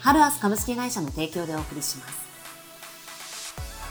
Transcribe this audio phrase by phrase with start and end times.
[0.00, 2.26] ハルアス株式会社の提供でお送りします。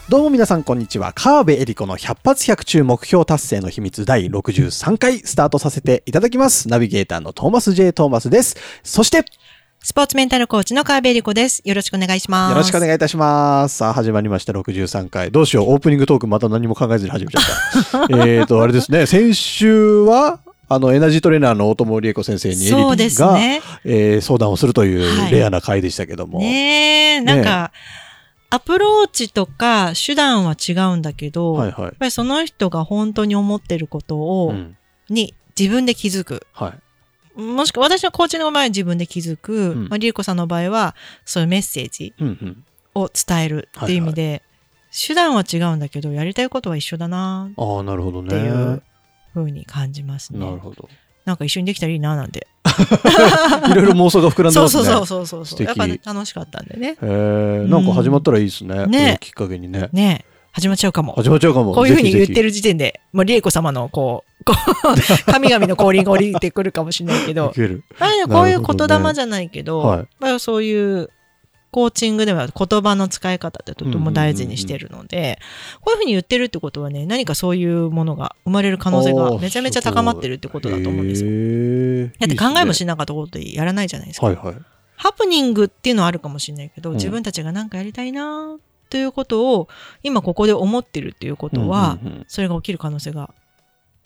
[0.08, 1.13] どうも皆さんこんにちは。
[1.13, 6.70] 川辺恵里子の100発100中目標達成の秘密第63回スタートさせていただきます。
[6.70, 7.91] ナビゲーターのトーマス J.
[7.91, 8.55] トーマスです。
[8.84, 9.26] そして、
[9.82, 11.62] スポーツメンタルコーチの川辺恵里子です。
[11.66, 12.52] よろしくお願いします。
[12.52, 13.77] よろしくお願いいたします。
[13.77, 15.32] さあ、始まりました、63回。
[15.32, 17.41] どうしよう、オープニングトークまた何も考えずに始めちゃ
[18.05, 18.08] った。
[18.26, 23.62] えっと、あれですね、先週は、あの、エナジートレーナーの大友理恵子先生にエリリが、ね。
[23.84, 26.40] えー、相談をするというレアな回でしたけども。
[26.40, 27.80] はい、ねなんか、ね
[28.55, 34.77] アプローチとか手段は違うんだけど、はいはい、やっぱりその人が本当に思ってることを、うん、
[35.10, 36.48] に自分で気づく。
[36.54, 36.74] は
[37.38, 42.13] い、もしくは私はコーチの場合は自分で気づく、うん、まあ、リエコさんの場合はそういうメッセージ
[42.93, 44.41] を伝えるっていう意味で、
[45.08, 48.27] 手段は違うんだけどやりたいことは一緒だなあなるほどね。
[48.27, 48.82] っていう
[49.44, 50.40] ふうに感じますね。
[50.40, 50.90] なるほど。
[51.26, 52.48] なんか一緒にできたらいいななんて。
[53.72, 54.84] いろいろ妄想が膨らんでますね。
[54.84, 56.90] そうそうそうそうやっぱ、ね、楽しかったんでね。
[56.90, 58.86] へえ、なんか始まったらいいですね。
[58.86, 59.90] ねきっかけにね。
[59.92, 61.14] ね始まっちゃうかも。
[61.14, 61.74] 始まっちゃうかも。
[61.74, 64.53] こういうふうに言ってる時点で、まあ、リエコ様のこう、こ
[64.84, 64.96] う
[65.30, 67.53] 神々の降臨が降りてくるかもしれないけど、
[68.00, 71.09] まあ、こういう言霊じゃないけど、はい、まあ、そういう
[71.75, 75.40] コーチングでは言葉の使い方ってとても大事にしてるので、
[75.81, 82.13] こういうふうに言ってるってことはね、何かそういうものが生まれる可能性がめちゃめちゃ高まってるってことだと思うんですよ。
[82.18, 84.28] だって考えもしなかったことでやらないじゃないですか。
[84.28, 84.56] はいはい、
[84.96, 88.56] ハプニングっていうのはあるかもしれないけど、自分たちが何かやりたいな
[88.90, 89.68] ということを
[90.01, 93.34] 今ここで思ってるっていうことは、それが起きる可能性が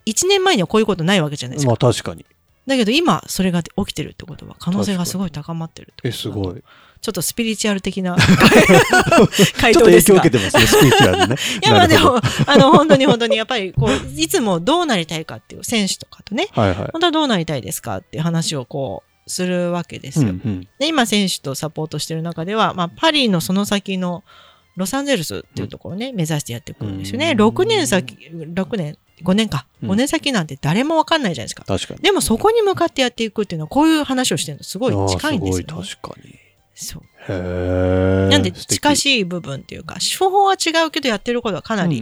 [0.08, 1.70] 1年前にはこういうことないわけじゃないですか。
[1.70, 2.26] まあ確かに。
[2.66, 6.64] だけど今それが起きてるってことは可能性がすごい高まってるえすごい
[7.02, 9.02] ちょっとスピリチュアル的な 回答ですが。
[9.62, 11.36] ちょっと影響受けてますね、スピリチュアルね。
[11.64, 20.30] いや、まあでも、あの、本当に本当に、やっぱり、こう、いつもどうなりたいかっていう選手とかとね、はいはい、本当はどうなりたいですかっていう話をこう、するわけですよ。
[20.30, 24.24] うんうん、で、今、選手とサポートしてる中では、まあ、パリのその先の、
[24.76, 27.32] ロサンゼルスっていうところをね、目指してやっていくんですよね。
[27.38, 29.68] 6年先、6年、5年か。
[29.84, 31.64] 5年先なんて誰もわかんないじゃないですか。
[31.66, 32.00] 確かに。
[32.00, 35.68] でもそこに向かってやっていくっていうのは、こういう話をしてるのすごい近いんですよ、ね。
[35.68, 36.49] すごい確かに。
[36.82, 37.04] そう。
[38.30, 42.02] なんで近しい部分っていうか、手法は違うけどやってることはかなり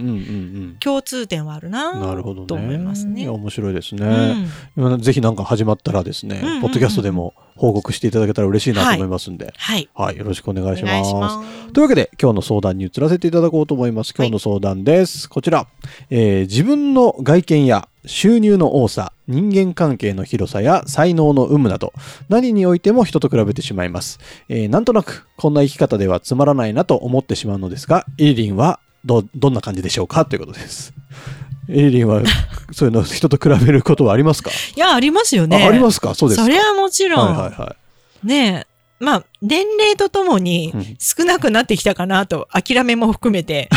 [0.78, 3.28] 共通点はあるななるほど、と思いますね。
[3.28, 5.02] 面白いですね、うん。
[5.02, 9.88] ぜひなんか始まったらですね、ポッドキャストでも報告していただけたら嬉しいなと思いますんで、はい。
[9.94, 11.12] はい、よろしくお願いします。
[11.12, 14.14] ますというわけで、今日の相談に移らせていただこうと思います。
[14.16, 15.26] 今日の相談です。
[15.26, 15.66] はい、こちら、
[16.10, 21.92] えー、自分の外見や収入の多さ、人間関係の広さや才能の有無など、
[22.30, 24.18] 何においても人と比べてしまいます。
[24.48, 30.24] えー、なんとなく、こんな生き方ではつまらないなと思ってしまうのですが、エリリンはど、どんな感じでしょうか？
[30.24, 30.94] ということです。
[31.68, 32.22] エリリンは、
[32.72, 34.50] そういうの人と比べることはありますか？
[34.74, 35.62] いや、ありますよね。
[35.62, 36.14] ありますか？
[36.14, 36.44] そうですか。
[36.44, 37.26] それはもちろん。
[37.26, 37.76] はいはいは
[38.24, 38.26] い。
[38.26, 38.66] ねえ、
[39.00, 43.68] まあ、年齢とともに少なくなってきたかなと、諦めも含めて。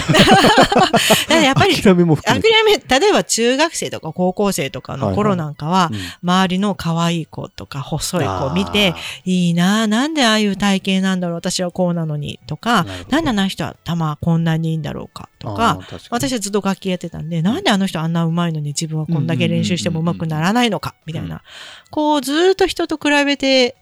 [1.29, 2.49] やっぱり、諦めも含めて。
[2.49, 5.91] 諦め、例えば中学生とか高校生とかの頃なんかは、
[6.23, 15.79] 周りの可愛い子とか細い子を見て、いいななんでああいう体型なんだろう、私はこうなのに、とか、なんであの人は玉こんなにいいんだろうか、とか、
[16.09, 21.43] 私はずっと楽器やってたんで、なんであの人あんな上手いのに自分はこんだけ練習しても上手くならないのか、みたいな。
[21.91, 23.75] こう、ずっと人と比べて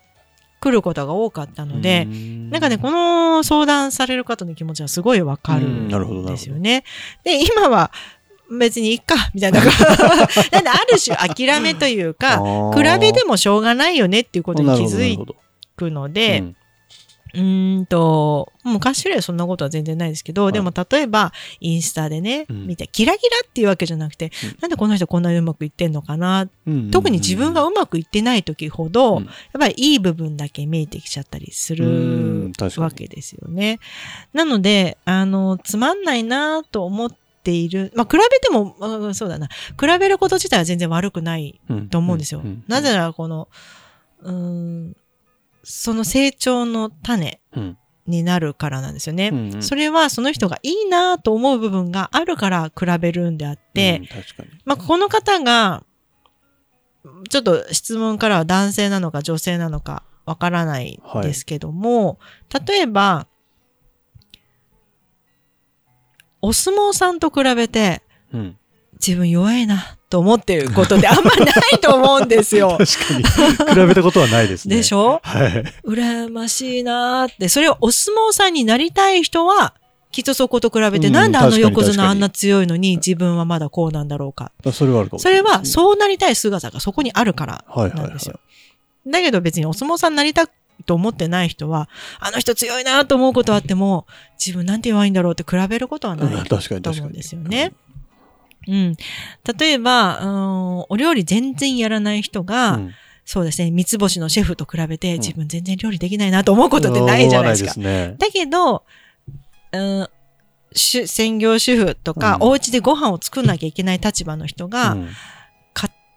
[0.59, 6.83] 来ることが多かったので、なんかね、この相談される方の気持ちはすごいわかるんですよね。
[7.23, 7.91] で、今は、
[8.51, 9.61] 別にいっか、みたいな。
[10.51, 12.41] なんで、ある種諦めというか、
[12.75, 15.35] 比べてもしょうがないよねっていうことに気づ
[15.75, 16.55] くので、うん
[17.87, 29.25] と、昔よりはそんなことは全然ないですけど、はい、でも例えば、インスタでね、うん、見て、キラキラっていうわけじゃなくて、うん、なんでこの人こんなにうまくいってんのかな、うん、特に自分がうまくいってない時ほど、やっ
[29.59, 33.79] ぱりいい部分だけ見えてきちゃったりするわけですよね。
[34.33, 37.11] なので、あの、つまんないなと思っ
[37.43, 37.91] ている。
[37.95, 39.47] まあ、比べても、あ、そうだな。
[39.79, 41.59] 比べること自体は全然悪くない
[41.89, 42.43] と思うんですよ。
[42.67, 43.47] なぜなら、この、
[44.21, 44.95] うん、
[45.63, 47.41] その成長の種
[48.07, 49.29] になるからなんですよね。
[49.29, 55.83] うんうん、それはその人がいいなと思う部分があるから比べるんであって、うん、まあ、この方が、
[57.29, 62.19] ちょっと質問からは男性なのか女性なのかわからないですけども、
[62.49, 63.27] はい、例えば、
[66.41, 68.01] お相撲さんと比べて、
[68.33, 68.57] うん、
[68.93, 72.77] 自分弱いなと思ってることってあんまないと思うんですよ。
[72.81, 73.23] 確
[73.55, 73.81] かに。
[73.81, 74.77] 比べたことはないですね。
[74.77, 75.21] でしょ？
[75.23, 75.63] はい。
[75.85, 77.47] 羨ましいなって。
[77.47, 79.75] それをお相撲さんになりたい人は、
[80.11, 84.51] きっとそこと比べて、うん、なんであの横綱あんな強いのに自分はまだこうなんだろうか。
[84.73, 88.39] それはあるかも、それは、そうなりたい姿がそこにあるからなんですよ。
[89.07, 90.47] だけど別にお相撲さんになりたい
[90.85, 91.87] と思ってない人は、
[92.19, 94.07] あの人強いなと思うことあっても、
[94.43, 97.73] 自分なんて弱いんだろうって比べることはないと思うんですよね。
[98.69, 98.95] うん。
[99.59, 102.93] 例えば、うん、お料理全然やらない人が、うん、
[103.25, 107.73] そうですね、三つ星のシェフと比べて、自分全然料理できないなと思うことってないじゃないですか。
[107.75, 108.85] うん、ね、だけど、
[109.71, 110.07] うん、
[110.73, 114.97] 専業主婦とか、うん、お家でご飯を作んなきゃいけない立場の人が、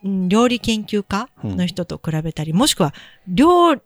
[0.05, 2.93] うん、料理研究家の人と比べたり、もしくは
[3.29, 3.77] 料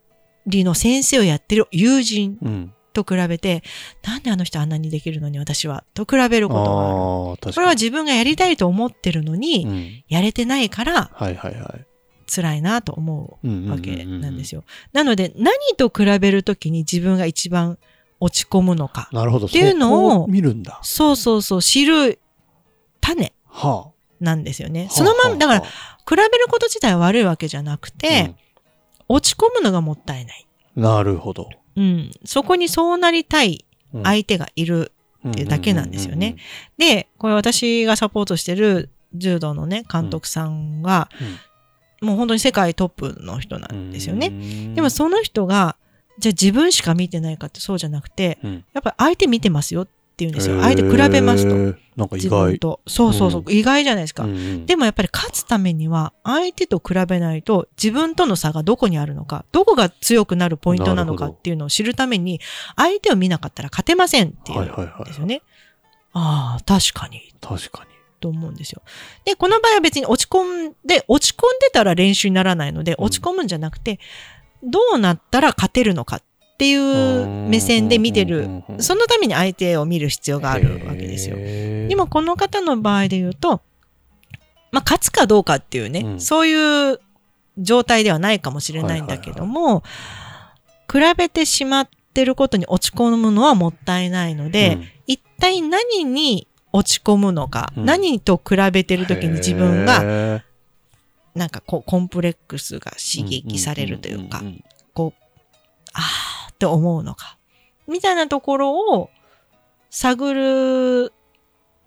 [0.46, 2.72] 理の先生をやってる友人
[3.04, 3.62] と比べて、
[4.02, 7.54] なんであの人あんなにできるのに私は、と比べることがある。
[7.54, 11.86] これは自分がやりたいと思ってるのに、うん、やれてないから、はいはいはい。
[12.28, 14.64] 辛いなと思うわけなんですよ。
[14.92, 17.78] なので、何と比べるときに自分が一番
[18.18, 19.08] 落ち込むのか。
[19.12, 19.46] なるほど。
[19.46, 20.80] っていうのを、見るんだ。
[20.82, 22.18] そうそうそう、知る
[23.00, 23.32] 種。
[24.18, 24.84] なんですよね。
[24.84, 25.68] はあ、そのまま、だから、比
[26.16, 28.34] べること自体は悪いわけじゃなくて、
[29.08, 30.46] うん、落ち込むのがもったいない。
[30.74, 31.48] なるほど。
[31.76, 32.10] うん。
[32.24, 33.64] そこにそうなりたい
[34.02, 34.92] 相手がいる
[35.28, 36.36] っていうだけなんですよね。
[36.78, 41.08] で、これ私がサポートしてる柔道のね、監督さんは、
[42.00, 44.30] もう本当に世界トップの人なんですよね。
[44.74, 45.76] でもその人が、
[46.18, 48.38] じゃあ自分しか見てないかってそうじゃなくて、
[48.72, 50.60] やっぱり相手見てますよっって言うんですよ。
[50.62, 51.78] 相手比べますと。
[51.96, 52.58] なんか意外。
[52.58, 52.80] と。
[52.86, 54.66] そうそうそう、うん、意外じゃないですか、うんうん。
[54.66, 62.40] でもやっぱり勝つためには、相手と比べないと自分との差がどこにあるのか、どこが強くなるポイントなのかっていうのを知るために、
[62.76, 65.42] 相手を見なかったら勝てませんっていうんですよね。
[66.12, 67.34] ああ、確かに。
[67.40, 67.96] 確かに。
[68.20, 68.82] と思うんですよ。
[69.24, 74.00] で、この場合は別に落ち込んで、落ち込んでたら練習にならないので、落ち込むんじゃなくて、
[74.62, 76.22] どうなったら勝てるのか
[76.56, 78.48] っていう目線で見てる。
[78.78, 81.36] そのために相手を見る必要があるわけですよ。
[81.36, 83.60] でもこの方の場合で言うと、
[84.72, 86.98] まあ勝つかどうかっていうね、うん、そういう
[87.58, 89.82] 状態ではないかもしれないんだけども、
[90.90, 100.42] 比べてしまってることに落ち込むのはもったいないので、うん、一体何に落ち込むのか、うん、何と比べてるときに自分が、
[101.34, 104.42] なんかこう、コンプレックスが刺激されるというか、
[104.94, 105.22] こう、
[105.92, 107.38] ああ、って思うのか。
[107.86, 109.10] みたいなところを
[109.90, 111.12] 探る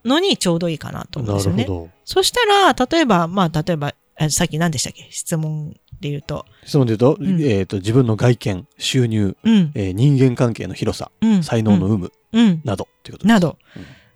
[0.06, 1.92] のにちょうどいいかなと思うんですよね。
[2.06, 3.94] そしたら、例えば、まあ、例えば、
[4.30, 5.08] さっき何でしたっけ？
[5.12, 6.46] 質問で言うと。
[6.66, 12.12] 質問で言うと、うん、えっ、ー、と、自分の外見、収入、うん、えー、人間関係の広さ、うん、才能の有無、
[12.64, 13.28] など、っていうことです。
[13.28, 13.58] など。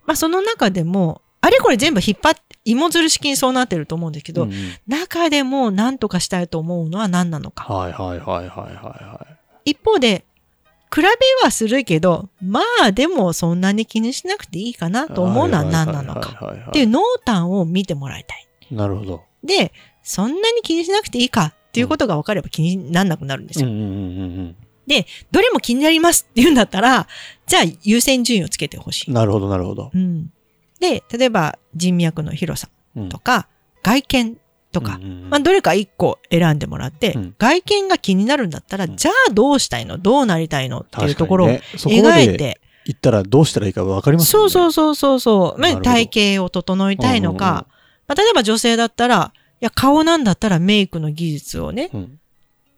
[0.06, 4.56] まあ、その中でも、あれこれ全部引っ張って、芋づる式にそうなってると思うんですけど、うんうん、
[4.86, 7.64] 中でも何とかしたいと思うのは何なのか。
[7.64, 9.26] はいはいはいはいは
[9.66, 9.70] い。
[9.72, 10.24] 一方で、
[10.94, 11.08] 比べ
[11.42, 18.46] はするけど、まあでもそんなに気にしなくていいかなと思うのは何なのかっていう濃淡を見てもらいたい。
[18.70, 19.22] なるほど。
[19.42, 19.72] で、
[20.04, 23.68] そんなに気にしなくていいかっていうことが分かれば気にならなくなるんですよ。
[24.86, 27.08] で、どれも気になりますって言うんだったら、
[27.46, 29.12] じゃあ優先順位をつけてほしい。
[29.12, 29.90] なるほど、なるほど。
[29.92, 30.30] うん。
[30.78, 32.68] で、例えば人脈の広さ
[33.08, 33.48] とか、
[33.82, 34.38] 外見
[34.74, 34.98] とか、
[35.30, 39.96] まあ、どれか一個選んでもらって、うん、外見が気になるんだったら、じゃあどうしたいの？
[39.96, 40.80] どうなりたいの？
[40.80, 42.60] っていうところを描いて。
[42.86, 44.30] 言ったらどうしたらいいか分かりますね。
[44.30, 45.58] そうそうそうそうそう。
[45.58, 47.66] まあ、体型を整えたいのか、
[48.06, 52.20] まあ、例えば女性だったら、いや、顔なんだったらメイクの技術をね、うん、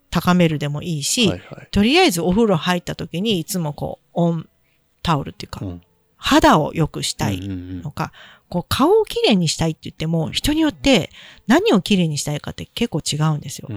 [0.09, 4.47] 高めるでもいいし、はいはい、とりあえずお風呂入った時にいつもこう、オン
[5.03, 5.81] タオルっていうか、うん、
[6.15, 8.13] 肌を良くしたいのか、
[8.49, 11.09] こう顔をきれいにしたいって言っても、人によって
[11.47, 13.69] 何をきれいにしたいかって結構違うんですよ。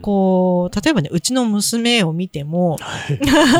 [0.00, 2.78] こう、例えばね、うちの娘を見ても、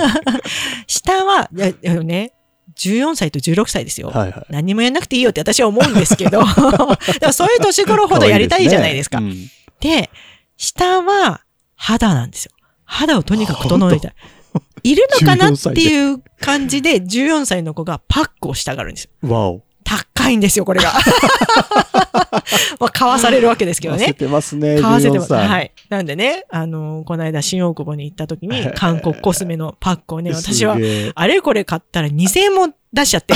[0.86, 2.32] 下は、いや、ね、
[2.76, 4.08] 14歳と16歳ですよ。
[4.08, 6.42] はいはい、何もやんなくていいよって私は思うんですけど、
[7.20, 9.20] でもそういう年頃ほどやりたいじゃないですか。
[9.20, 10.08] で、ねうん、
[10.56, 11.42] 下は
[11.74, 12.52] 肌なんですよ。
[12.84, 14.14] 肌をとにかく整えたい。
[14.82, 19.30] いるのかなっていう感じで14歳の子がパックをしたがるんですよ。
[19.30, 19.62] わお。
[19.88, 20.92] 高いんですよ、これが。
[22.78, 24.00] まあ、買わされるわけですけどね。
[24.00, 24.80] 買わせてますね。
[24.80, 25.32] 買わせてます。
[25.32, 25.72] はい。
[25.88, 30.76] なんでね、あのー、この間新大久保に行った時に、韓国コスメのパックをね、私は、
[31.14, 33.34] あれこれ買ったら2000円も出しちゃって。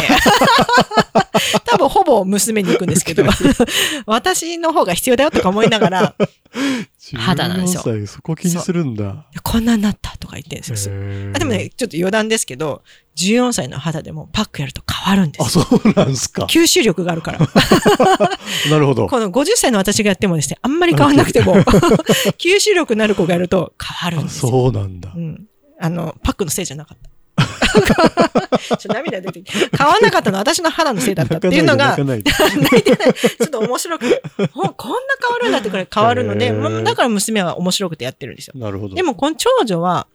[1.65, 3.25] 多分ほぼ娘に行くんですけど、
[4.07, 6.15] 私の方が必要だよとか思いながら、
[7.17, 7.83] 肌なんですよ。
[8.07, 9.27] そこ気にするんだ。
[9.43, 10.95] こんなになったとか言ってるんですよ。
[11.35, 12.83] あでもね、ちょっと余談ですけど、
[13.16, 16.45] 14歳の肌でもパックやると可変わるんですあ、そうなんですか。
[16.45, 17.38] 吸収力があるから。
[18.71, 19.09] なるほど。
[19.09, 21.57] この50歳の私がやってもですね、あんまり変わんなくても、
[22.38, 24.50] 吸収力のある子がやると変わるんですよ。
[24.50, 25.12] そうなんだ。
[25.14, 25.45] うん。
[25.81, 27.11] あの、パックのせいじゃなかった。
[28.76, 33.14] ちょ涙出てきて、変わんなかったのは私の肌のせいだったっていうのが、泣いてない。
[33.14, 36.52] ちょっと面白くて、こんな変わるんだってくらい変わるので、
[36.85, 38.54] だから娘は面白くてやってるんですよ。
[38.57, 38.95] なるほど。
[38.95, 40.07] でも、この長女は、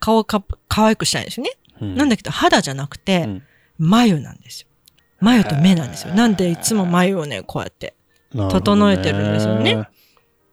[0.00, 1.52] 顔か、可愛くしたいんですよね。
[1.80, 3.42] うん、なんだけど、肌じゃなくて、うん、
[3.78, 4.68] 眉なんですよ。
[5.20, 6.14] 眉と目なんですよ。
[6.14, 7.94] なんでいつも眉をね、こうやって、
[8.32, 9.88] 整えてるんですよね。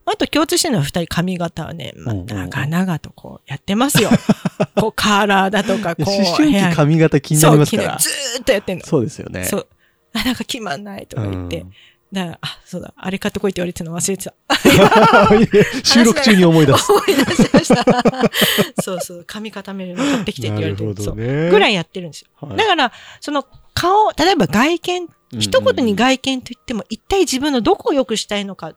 [0.08, 4.10] あと共通してるのは二人髪型はね、まあ、長々とこうやってますよ。
[4.76, 6.10] こうカーラーだとか、こう。
[6.10, 7.98] 思春期髪型気になりますから。
[7.98, 8.86] ずーっとやってんの。
[8.86, 9.44] そうですよね。
[9.44, 9.66] そう。
[10.12, 11.66] あ、なんか決まんないとか言って。
[12.12, 14.34] だから、あ、そうだ、あれ買ってこいって言われてるの忘れてた。
[15.84, 16.92] 収録中に思い出す。
[16.92, 17.84] 思い出しました。
[18.82, 20.94] そうそう、髪固めるの買ってきてって言われてる。
[21.02, 21.14] そう。
[21.14, 22.28] ぐらいやってるんですよ。
[22.48, 23.44] はい、だから、その
[23.74, 25.08] 顔、例えば外見、
[25.38, 28.74] 一言に外見と言っても、一体自分のどこを良くしたいのか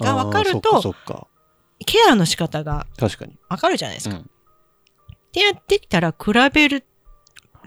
[0.00, 0.94] が分かると、
[1.86, 3.16] ケアの仕方が分
[3.60, 4.16] かるじゃないですか。
[4.16, 4.26] うん、っ
[5.32, 6.84] てやってきたら、比べる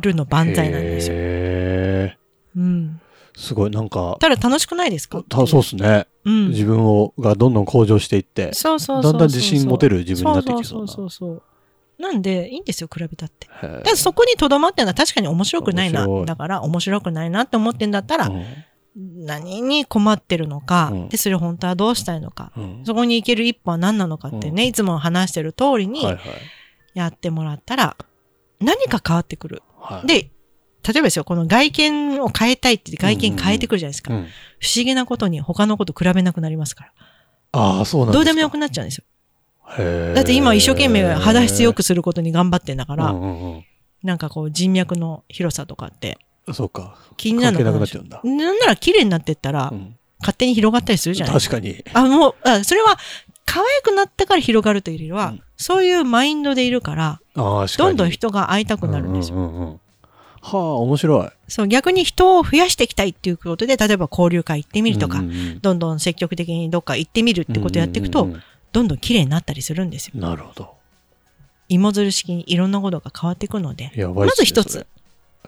[0.04, 1.16] の万歳なんですよ。
[1.18, 2.18] へ
[2.58, 3.02] うん。
[3.38, 4.18] すごい、なんか。
[4.20, 5.24] ただ楽しくないですか？
[5.30, 6.08] そうですね。
[6.26, 6.50] うん。
[6.50, 11.44] 自分を、がどんどん向上していって、そうそうだんだん自信持てる自分になってきそうそうそうそう
[12.00, 13.48] なんで、いいんですよ、比べたって。
[13.84, 16.08] だそこにとどまってるのは確かに面白くないな。
[16.26, 18.46] だから、面白くないなって思ってんだったら、うん
[19.00, 26.04] 何に困ってるのか、うん、で、それ本当はどうしたいのか、うん、そこに行ける一歩は何なのかってね、うん、いつも話してる通りに、
[26.96, 27.96] やってもらったら、
[28.60, 29.62] 何か変わってくる。
[29.80, 30.32] はい、で、
[30.86, 34.12] 例えばですよ、この外見を変えたいって外見変えてくるじゃないですか。
[34.12, 36.92] 不思議なことに他のこと比べなくなりますから。
[37.52, 39.04] ああ、そうなんどうでもよくなっちゃうんですよ。
[40.16, 43.14] だって今一生懸命肌質良くすることに頑張ってんだから、
[44.04, 46.18] なんかこう人脈の広さとかって、
[46.54, 46.96] そうか。
[47.18, 48.22] 気になるのかな。
[48.24, 51.58] なんなら綺麗になってったら、うん、勝手に広がったりするじゃないですか。
[51.58, 51.84] 確かに。
[51.94, 52.98] あ、もう、あそれは、
[53.46, 59.38] 可愛くなったから広がるというよりは、うん、そういうマインドでいるから、あどんどん人が会いたくなるんですよ。
[59.38, 59.80] うんうんうん、
[60.42, 61.30] はあ、面白い。
[61.48, 70.14] そう、逆に人を増やしていきたいっていうことで、例えば交流会行ってみるとか、うんうん、どんどん積極的にどっか行ってみるってことをやっていくと、うんうんうん、どんどん綺麗になったりするんですよ。
[70.16, 70.76] なるほど。
[71.70, 74.88] 芋づる式にいろんなことが変わっていくので、まず一つ。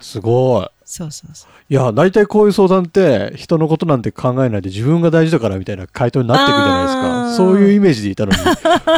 [0.02, 0.68] すごい。
[0.86, 1.52] そうそうそう。
[1.70, 7.36] いや、大体こういう相談って、人のことなんて考えないで自分が大事だからみたいな回答になっていくじゃないですか。
[7.36, 8.38] そういうイメージでいたのに、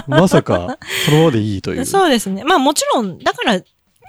[0.08, 1.86] まさか、そのままでいいという。
[1.86, 2.44] そうですね。
[2.44, 3.60] まあもちろん、だから、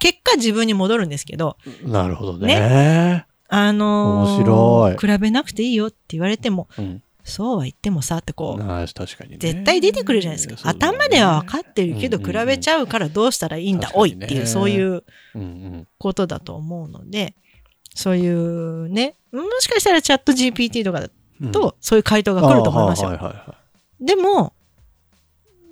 [0.02, 1.56] 結果自分に戻るんですけど。
[1.84, 2.58] なるほどね。
[2.58, 5.12] ねあのー、面白い。
[5.12, 10.68] 比べなくていいよって言われても、うん、そうは言ってもさってこう、確かに、ね、絶対出てくるじゃないですか。
[10.68, 15.04] 頭では分かってるけど、比べちゃうからどうしたらいいんだ、おいっていう、そういう
[16.00, 17.36] ことだと思うので、
[17.94, 21.10] そういうね、もしかしたらチャット GPT とかだ
[21.52, 23.34] と、そういう回答が来ると思いますよ。
[24.00, 24.52] でも、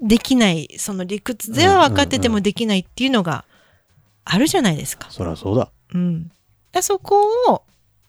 [0.00, 3.44] できない、その理屈では分かっててもできないっていうのが
[4.32, 5.08] あるじゃないですか。
[5.10, 5.72] そりゃそうだ。
[5.92, 6.30] うん。
[6.70, 7.62] だそこを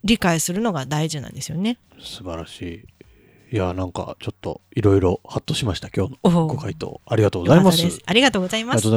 [0.03, 1.79] 理解するのが大事なんですよね。
[1.99, 3.55] 素晴らしい。
[3.55, 7.01] いや、なんか、ちょっと、いろいろ、ハッとしました、今日のご回答。
[7.05, 7.99] ありがとうございます。
[8.05, 8.89] ありがとうございます。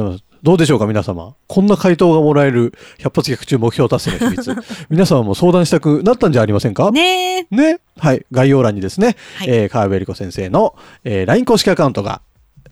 [0.43, 1.35] どうでしょうか、皆様？
[1.47, 4.55] こんな回答がもらえる、百発百中目標達成の秘密。
[4.89, 6.91] 皆様も相談したくなったんじゃありませんか？
[6.91, 8.25] ねねはい。
[8.31, 12.21] 概要欄にですね、はい、えー、川辺理子先生の、えー、LINE 公式アカウントが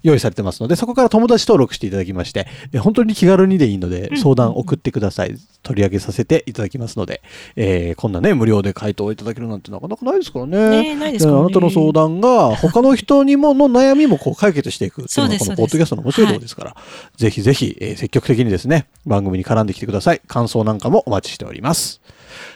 [0.03, 2.47] 用意されてますので、そこから友達登録していただきまして、
[2.79, 5.35] 本当に気軽にでいいので、相談送ってください。
[5.63, 7.21] 取り上げさせていただきますので、
[7.55, 10.83] えー、こんなね、無料で回答いただけるなんてなかなかないですからね。
[10.83, 16.77] ねないですか、ね、あなたの相談が、他の人にもの悩みもこう解決していくっていうのが、このポッドキャストの面白いところですから、は
[17.15, 20.21] い、ぜひぜひ、えー、積極的にですね、番組に絡んできてください。
[20.27, 22.01] 感想なんかもお待ちしております。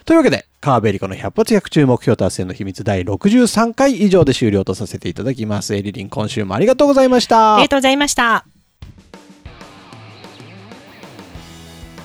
[0.06, 5.76] というわけで、川辺理子の100発100中目標達成の秘密第63回以上で終了とさせていただきます。
[5.76, 7.56] エリリン、今週もありがとうございました。
[7.56, 8.46] ありがとうございました。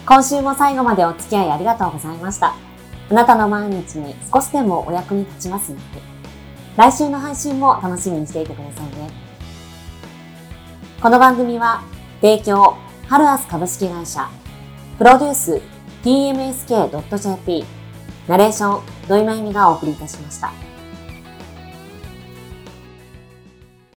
[0.05, 2.55] 今週も最後までお付き合いありがとうございました。
[3.11, 5.83] あなたの毎日に少しでもお役に立ちますので、
[6.77, 9.11] 来週の配信も楽しみにしていてくださいね。
[11.01, 11.83] この番組は、
[12.21, 12.77] 提供、
[13.09, 14.29] ハルアス株式会社、
[14.99, 15.61] プロデュース、
[16.02, 17.64] tmsk.jp
[18.28, 20.72] ナレーション、土井まゆみがお送りいたしました。